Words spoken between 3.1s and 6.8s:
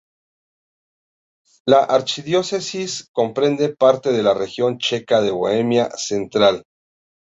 comprende parte de la región checa de Bohemia Central.